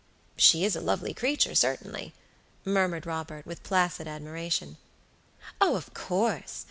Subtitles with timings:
[0.35, 2.15] "She is a lovely creature, certainly,"
[2.65, 4.77] murmured Robert, with placid admiration.
[5.61, 6.59] "Oh, of course!